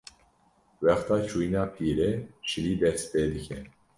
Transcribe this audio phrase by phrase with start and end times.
[0.83, 2.11] wexta çûyîna pîrê,
[2.49, 3.59] şilî dest pê dike